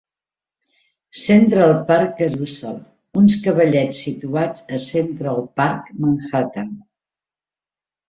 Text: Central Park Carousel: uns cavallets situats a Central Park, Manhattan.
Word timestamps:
Central 1.23 1.73
Park 1.91 2.15
Carousel: 2.21 2.81
uns 3.23 3.37
cavallets 3.45 4.03
situats 4.09 4.67
a 4.79 4.83
Central 4.89 5.47
Park, 5.63 5.97
Manhattan. 6.05 6.77